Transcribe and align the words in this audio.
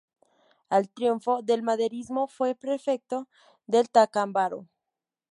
Al 0.71 0.89
triunfo 0.89 1.43
del 1.43 1.61
maderismo 1.61 2.25
fue 2.27 2.55
prefecto 2.55 3.29
de 3.67 3.83
Tacámbaro. 3.83 4.67